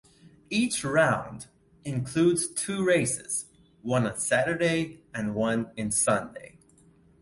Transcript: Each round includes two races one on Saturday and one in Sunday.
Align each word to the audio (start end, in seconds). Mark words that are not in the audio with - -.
Each 0.49 0.83
round 0.83 1.45
includes 1.83 2.47
two 2.47 2.83
races 2.83 3.45
one 3.83 4.07
on 4.07 4.17
Saturday 4.17 5.03
and 5.13 5.35
one 5.35 5.69
in 5.77 5.91
Sunday. 5.91 6.57